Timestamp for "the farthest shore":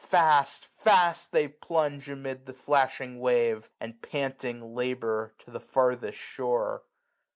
5.51-6.81